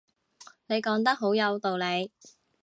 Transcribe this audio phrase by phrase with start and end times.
[0.65, 2.09] 你講得好有道理